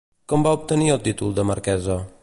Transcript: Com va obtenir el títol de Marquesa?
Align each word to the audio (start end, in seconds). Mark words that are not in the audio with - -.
Com 0.31 0.45
va 0.47 0.53
obtenir 0.59 0.89
el 0.95 1.03
títol 1.09 1.37
de 1.41 1.47
Marquesa? 1.51 2.03